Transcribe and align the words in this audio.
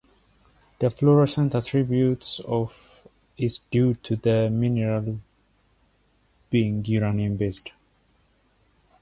The 0.79 0.89
fluorescent 0.89 1.53
attribute 1.53 2.39
of 2.47 3.07
is 3.37 3.59
due 3.69 3.93
to 3.93 4.15
the 4.15 4.49
mineral 4.49 5.19
being 6.49 6.83
uranium 6.85 7.35
based. 7.35 7.71